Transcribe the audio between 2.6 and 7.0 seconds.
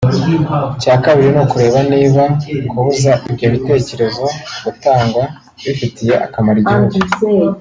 kubuza ibyo bitekerezo gutangwa bifitiye akamaro igihugu